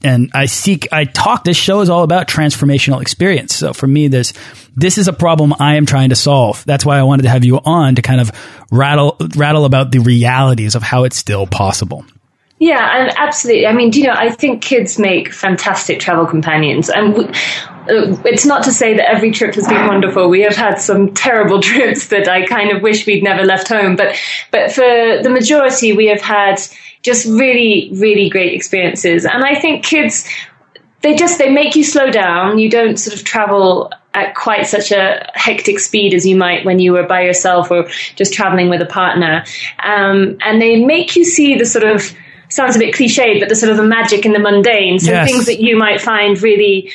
[0.04, 3.54] and I seek, I talk, this show is all about transformational experience.
[3.54, 4.32] So for me, this,
[4.76, 6.64] this is a problem I am trying to solve.
[6.64, 8.32] That's why I wanted to have you on to kind of
[8.70, 12.04] rattle, rattle about the realities of how it's still possible.
[12.62, 13.66] Yeah, and absolutely.
[13.66, 16.88] I mean, you know, I think kids make fantastic travel companions.
[16.88, 20.28] And we, uh, it's not to say that every trip has been wonderful.
[20.28, 23.96] We have had some terrible trips that I kind of wish we'd never left home.
[23.96, 24.16] But,
[24.52, 26.60] but for the majority, we have had
[27.02, 29.24] just really, really great experiences.
[29.24, 30.28] And I think kids,
[31.02, 32.58] they just, they make you slow down.
[32.58, 36.78] You don't sort of travel at quite such a hectic speed as you might when
[36.78, 39.44] you were by yourself or just traveling with a partner.
[39.82, 42.12] Um, and they make you see the sort of
[42.48, 44.98] sounds a bit cliched, but the sort of the magic in the mundane.
[44.98, 45.30] So Yes.
[45.30, 46.92] things that you might find really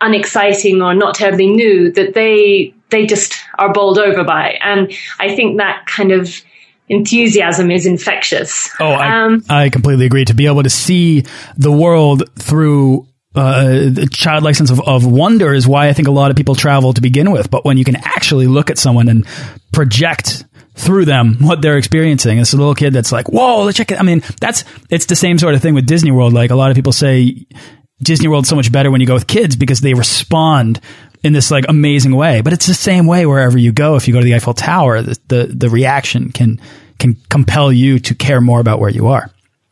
[0.00, 4.58] unexciting or not terribly new that they they just are bowled over by.
[4.62, 6.40] And I think that kind of
[6.88, 8.70] enthusiasm is infectious.
[8.80, 10.24] Oh, I, Um, I completely agree.
[10.24, 11.24] To be able to see
[11.56, 16.12] the world through uh, the childlike sense of, of wonder is why I think a
[16.12, 17.50] lot of people travel to begin with.
[17.50, 19.26] But when you can actually look at someone and
[19.72, 23.92] project through them what they're experiencing, it's a little kid that's like, "Whoa, let's check
[23.92, 26.32] it." I mean, that's it's the same sort of thing with Disney World.
[26.32, 27.46] Like a lot of people say,
[28.02, 30.80] Disney World's so much better when you go with kids because they respond
[31.22, 32.40] in this like amazing way.
[32.40, 33.96] But it's the same way wherever you go.
[33.96, 36.60] If you go to the Eiffel Tower, the the, the reaction can
[36.98, 39.30] can compel you to care more about where you are.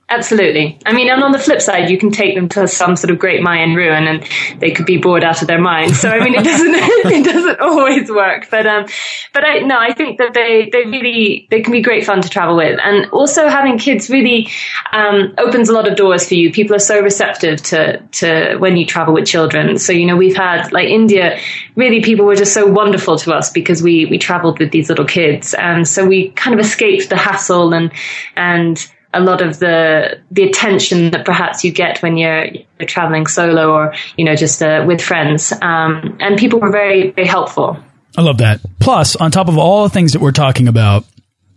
[0.08, 0.78] Absolutely.
[0.86, 3.18] I mean, and on the flip side, you can take them to some sort of
[3.18, 4.24] great Mayan ruin, and
[4.60, 5.98] they could be bored out of their minds.
[5.98, 6.74] So, I mean, it doesn't
[7.12, 8.48] it doesn't always work.
[8.48, 8.86] But um,
[9.36, 12.28] but I no, I think that they they really they can be great fun to
[12.30, 14.48] travel with, and also having kids really
[14.92, 16.50] um, opens a lot of doors for you.
[16.50, 19.76] People are so receptive to to when you travel with children.
[19.76, 21.38] So, you know, we've had like India.
[21.74, 25.04] Really, people were just so wonderful to us because we we traveled with these little
[25.04, 27.92] kids, and so we kind of escaped the hassle and
[28.36, 33.26] and a lot of the the attention that perhaps you get when you're, you're traveling
[33.26, 35.52] solo or you know just uh, with friends.
[35.60, 37.76] Um, and people were very very helpful.
[38.16, 38.60] I love that.
[38.80, 41.04] Plus, on top of all the things that we're talking about,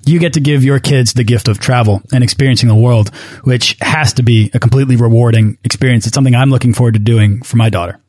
[0.06, 3.78] you get to give your kids the gift of travel and experiencing the world, which
[3.82, 6.06] has to be a completely rewarding experience.
[6.08, 8.00] It's something I'm looking forward to doing for my daughter.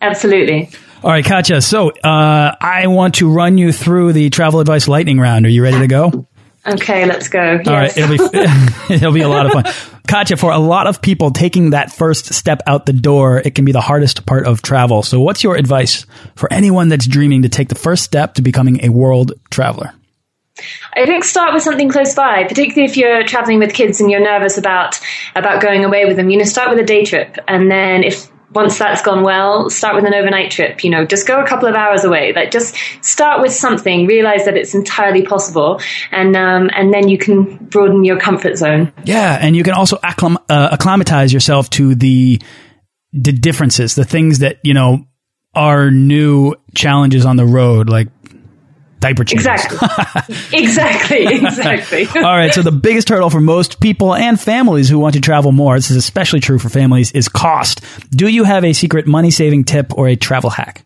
[0.00, 0.70] Absolutely.
[1.02, 1.60] All right, Katja.
[1.60, 5.44] So uh, I want to run you through the travel advice lightning round.
[5.44, 6.26] Are you ready to go?
[6.66, 7.60] Okay, let's go.
[7.66, 8.38] All right, it'll be
[8.94, 9.90] it'll be a lot of fun.
[10.06, 13.64] Katja, for a lot of people, taking that first step out the door, it can
[13.64, 15.02] be the hardest part of travel.
[15.02, 16.04] So, what's your advice
[16.36, 19.92] for anyone that's dreaming to take the first step to becoming a world traveler?
[20.94, 24.20] I think start with something close by, particularly if you're traveling with kids and you're
[24.20, 25.00] nervous about
[25.34, 26.30] about going away with them.
[26.30, 29.96] You know, start with a day trip, and then if once that's gone well, start
[29.96, 30.84] with an overnight trip.
[30.84, 32.32] You know, just go a couple of hours away.
[32.32, 34.06] Like, just start with something.
[34.06, 38.92] Realize that it's entirely possible, and um, and then you can broaden your comfort zone.
[39.04, 42.40] Yeah, and you can also acclim uh, acclimatize yourself to the
[43.12, 45.06] the differences, the things that you know
[45.54, 48.08] are new challenges on the road, like
[49.04, 49.46] diaper changes.
[49.46, 49.78] Exactly.
[50.58, 51.26] exactly.
[51.26, 52.06] Exactly.
[52.16, 52.54] All right.
[52.54, 55.90] So the biggest hurdle for most people and families who want to travel more, this
[55.90, 57.82] is especially true for families, is cost.
[58.10, 60.84] Do you have a secret money saving tip or a travel hack?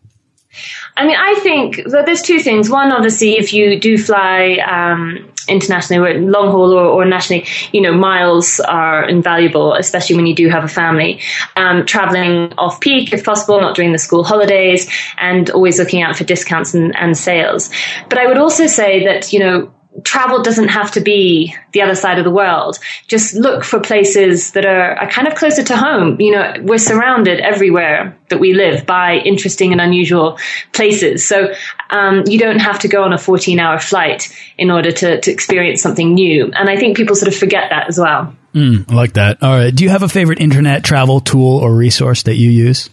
[0.97, 2.69] I mean, I think that there's two things.
[2.69, 7.81] One, obviously, if you do fly um, internationally, or long haul or, or nationally, you
[7.81, 11.21] know, miles are invaluable, especially when you do have a family.
[11.55, 16.15] Um, traveling off peak, if possible, not during the school holidays, and always looking out
[16.17, 17.69] for discounts and, and sales.
[18.09, 21.95] But I would also say that, you know, travel doesn't have to be the other
[21.95, 22.77] side of the world.
[23.07, 26.19] Just look for places that are, are kind of closer to home.
[26.21, 30.37] You know, we're surrounded everywhere that we live by interesting and unusual
[30.73, 31.27] places.
[31.27, 31.53] So
[31.89, 35.31] um, you don't have to go on a 14 hour flight in order to, to
[35.31, 36.51] experience something new.
[36.53, 38.35] And I think people sort of forget that as well.
[38.53, 39.41] Mm, I like that.
[39.43, 39.73] All right.
[39.73, 42.89] Do you have a favorite internet travel tool or resource that you use?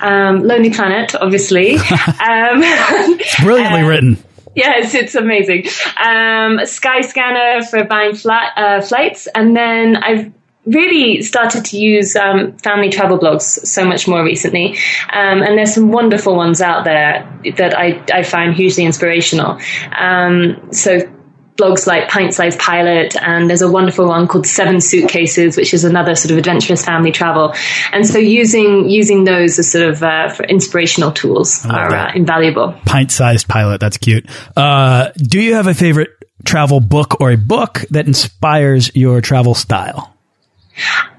[0.00, 1.76] Um, Lonely Planet, obviously.
[1.76, 2.60] um,
[3.42, 4.18] Brilliantly uh, written.
[4.56, 5.66] Yes, it's amazing.
[5.98, 10.32] Um, Skyscanner for buying flat, uh, flights, and then I've
[10.64, 14.76] really started to use um, family travel blogs so much more recently.
[15.12, 17.22] Um, and there's some wonderful ones out there
[17.56, 19.60] that I, I find hugely inspirational.
[19.96, 21.00] Um, so
[21.56, 25.84] blogs like Pint Size Pilot, and there's a wonderful one called Seven Suitcases, which is
[25.84, 27.54] another sort of adventurous family travel.
[27.92, 32.74] And so using using those as sort of uh, for inspirational tools are uh, invaluable.
[32.84, 33.80] Pint sized pilot.
[33.80, 34.26] That's cute.
[34.56, 36.10] Uh, do you have a favorite
[36.44, 40.14] travel book or a book that inspires your travel style?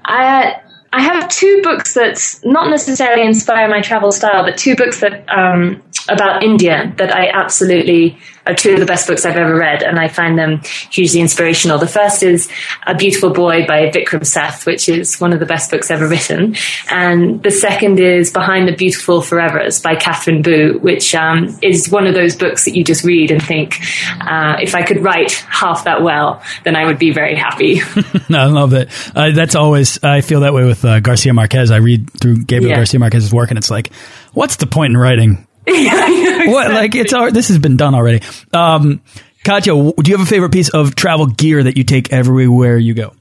[0.04, 0.60] I
[0.92, 5.28] I have two books that not necessarily inspire my travel style, but two books that
[5.28, 9.82] um, about India that I absolutely are two of the best books I've ever read,
[9.82, 11.78] and I find them hugely inspirational.
[11.78, 12.50] The first is
[12.86, 16.56] A Suitable Boy by Vikram Seth, which is one of the best books ever written,
[16.90, 22.06] and the second is Behind the Beautiful Forevers by Katherine Boo, which um, is one
[22.06, 23.76] of those books that you just read and think,
[24.20, 27.80] uh, if I could write half that well, then I would be very happy.
[28.30, 28.88] I love it.
[29.14, 31.70] Uh, that's always I feel that way with uh, Garcia Marquez.
[31.70, 32.76] I read through Gabriel Yeah.
[32.76, 33.92] Garcia Marquez's work, and it's like,
[34.32, 35.46] what's the point in writing?
[36.48, 38.24] What like it's al- this has been done already.
[38.52, 39.00] Um,
[39.44, 42.94] Katja, do you have a favorite piece of travel gear that you take everywhere you
[42.94, 43.12] go?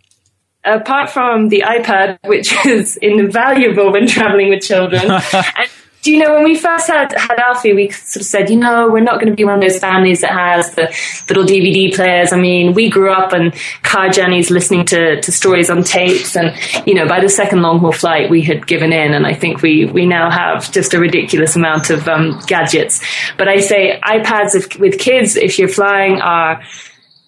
[0.68, 5.70] apart from the iPad, which is invaluable when traveling with children, and
[6.02, 8.90] do you know when we first had had Alfie, we sort of said, you know,
[8.90, 10.84] we're not going to be one of those families that has the
[11.28, 12.32] little DVD players.
[12.32, 13.52] I mean, we grew up on
[13.84, 16.56] car journeys listening to, to stories on tapes, and
[16.88, 19.62] you know, by the second long haul flight, we had given in, and I think
[19.62, 23.04] we we now have just a ridiculous amount of um, gadgets.
[23.38, 26.62] But I say iPads if, with kids, if you're flying, are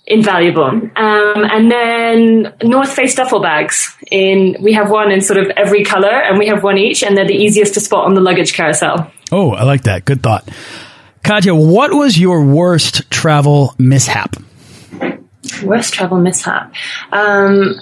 [0.10, 0.66] invaluable.
[0.66, 3.96] Um, and then North Face duffel bags.
[4.12, 7.16] In we have one in sort of every color, and we have one each, and
[7.16, 9.12] they're the easiest to spot on the luggage carousel.
[9.32, 10.06] Oh, I like that.
[10.06, 10.50] Good thought,
[11.24, 11.56] Katja.
[11.56, 14.36] What was your worst travel mishap?
[15.64, 16.74] Worst travel mishap.
[17.12, 17.76] Um,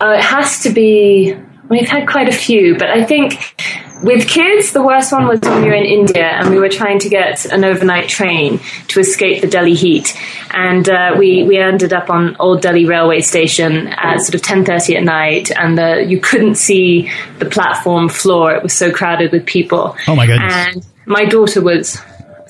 [0.00, 1.36] uh, it has to be.
[1.72, 3.54] We've had quite a few, but I think
[4.02, 6.98] with kids, the worst one was when we were in India and we were trying
[6.98, 10.14] to get an overnight train to escape the Delhi heat,
[10.50, 14.66] and uh, we we ended up on Old Delhi railway station at sort of ten
[14.66, 19.32] thirty at night, and the, you couldn't see the platform floor; it was so crowded
[19.32, 19.96] with people.
[20.06, 20.52] Oh my goodness!
[20.52, 21.98] And my daughter was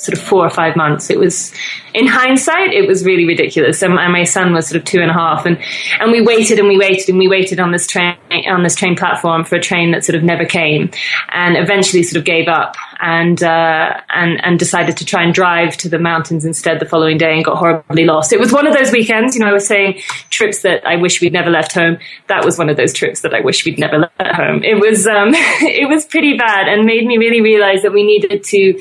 [0.02, 1.10] sort of four or five months.
[1.10, 1.52] It was,
[1.94, 3.82] in hindsight, it was really ridiculous.
[3.82, 5.58] And, my son was sort of two and a half, and
[6.00, 8.96] and we waited and we waited and we waited on this train on this train
[8.96, 10.90] platform for a train that sort of never came,
[11.32, 15.76] and eventually sort of gave up and uh, and and decided to try and drive
[15.78, 18.32] to the mountains instead the following day and got horribly lost.
[18.32, 20.00] It was one of those weekends, you know, I was saying
[20.30, 21.98] trips that I wish we'd never left home.
[22.26, 24.62] That was one of those trips that I wish we'd never left home.
[24.64, 28.44] It was um, it was pretty bad and made me really realize that we needed
[28.44, 28.80] to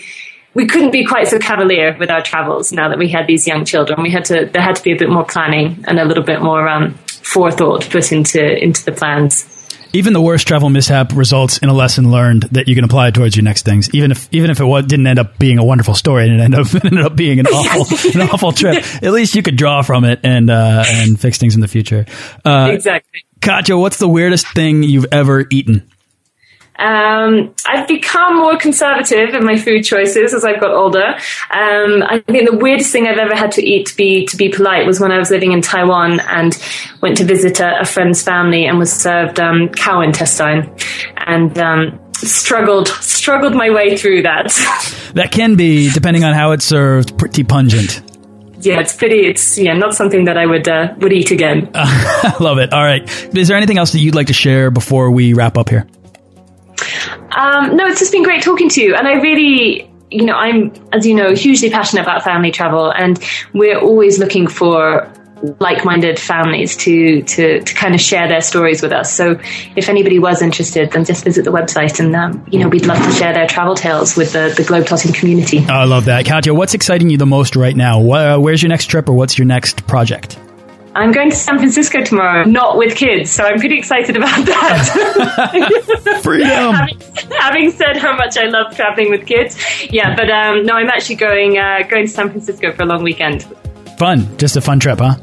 [0.54, 3.66] we couldn't be quite so cavalier with our travels now that we had these young
[3.66, 4.02] children.
[4.02, 6.42] We had to there had to be a bit more planning and a little bit
[6.42, 9.48] more um, forethought put into into the plans.
[9.94, 13.36] Even the worst travel mishap results in a lesson learned that you can apply towards
[13.36, 13.94] your next things.
[13.94, 16.60] Even if even if it didn't end up being a wonderful story and it ended
[16.62, 20.06] up, ended up being an awful an awful trip, at least you could draw from
[20.06, 22.06] it and uh, and fix things in the future.
[22.46, 23.26] Uh, exactly.
[23.42, 25.90] Katja, what's the weirdest thing you've ever eaten?
[26.82, 31.06] Um, I've become more conservative in my food choices as I've got older.
[31.52, 34.50] Um, I think the weirdest thing I've ever had to eat to be to be
[34.50, 36.58] polite was when I was living in Taiwan and
[37.02, 40.76] went to visit a, a friend's family and was served um, cow intestine
[41.18, 44.48] and um, struggled struggled my way through that.
[45.14, 48.02] that can be, depending on how it's served, pretty pungent
[48.64, 49.28] yeah, it's pretty.
[49.28, 51.72] It's yeah, not something that I would uh, would eat again.
[51.74, 52.72] I love it.
[52.72, 53.02] All right,
[53.36, 55.88] is there anything else that you'd like to share before we wrap up here?
[57.36, 58.96] Um, no, it's just been great talking to you.
[58.96, 63.20] And I really, you know, I'm, as you know, hugely passionate about family travel, and
[63.54, 65.12] we're always looking for
[65.60, 69.12] like-minded families to, to to kind of share their stories with us.
[69.12, 69.40] So
[69.76, 73.04] if anybody was interested, then just visit the website, and um, you know we'd love
[73.04, 75.60] to share their travel tales with the the globetotting community.
[75.60, 76.54] I love that, Katja.
[76.54, 78.00] What's exciting you the most right now?
[78.00, 80.38] Where's your next trip, or what's your next project?
[80.94, 86.20] I'm going to San Francisco tomorrow, not with kids, so I'm pretty excited about that.
[86.24, 86.74] Freedom.
[86.74, 87.00] having,
[87.40, 89.58] having, said how much I love traveling with kids,
[89.90, 93.04] yeah, but um, no, I'm actually going uh, going to San Francisco for a long
[93.04, 93.44] weekend.
[93.98, 95.16] Fun, just a fun trip, huh?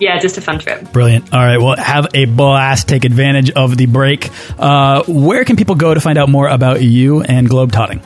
[0.00, 0.90] Yeah, just a fun trip.
[0.90, 1.32] Brilliant.
[1.32, 2.88] All right, well, have a blast.
[2.88, 4.28] Take advantage of the break.
[4.58, 8.02] Uh, where can people go to find out more about you and Globetotting?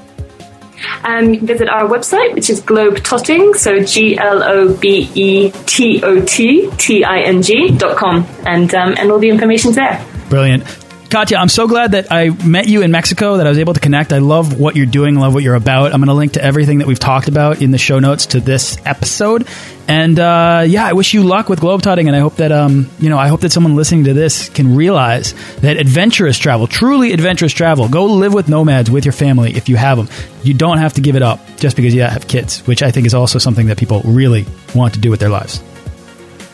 [1.05, 5.51] Um, you can visit our website, which is Globetotting, so G L O B E
[5.67, 9.77] T O T T I N G dot com, and um, and all the information's
[9.77, 10.05] there.
[10.29, 10.86] Brilliant.
[11.09, 13.81] Katja, I'm so glad that I met you in Mexico, that I was able to
[13.81, 14.13] connect.
[14.13, 15.93] I love what you're doing, love what you're about.
[15.93, 18.41] I'm going to link to everything that we've talked about in the show notes to
[18.41, 19.47] this episode.
[19.87, 23.09] And uh, yeah, I wish you luck with globetotting, and I hope that um, you
[23.09, 27.53] know, I hope that someone listening to this can realize that adventurous travel, truly adventurous
[27.53, 30.09] travel, go live with nomads with your family if you have them.
[30.43, 33.07] You don't have to give it up just because you have kids, which I think
[33.07, 34.45] is also something that people really
[34.75, 35.63] want to do with their lives.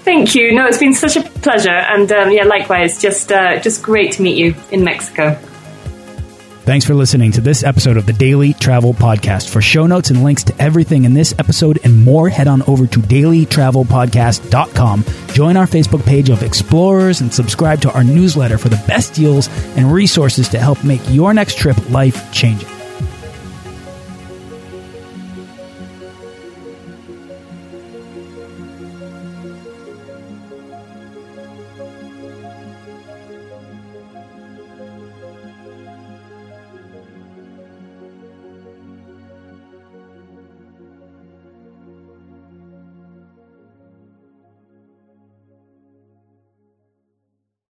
[0.04, 0.52] Thank you.
[0.52, 3.00] No, it's been such a pleasure, and um, yeah, likewise.
[3.00, 5.38] Just uh, just great to meet you in Mexico.
[6.64, 9.50] Thanks for listening to this episode of the Daily Travel Podcast.
[9.50, 12.86] For show notes and links to everything in this episode and more, head on over
[12.86, 15.04] to dailytravelpodcast.com.
[15.34, 19.48] Join our Facebook page of explorers and subscribe to our newsletter for the best deals
[19.76, 22.71] and resources to help make your next trip life changing.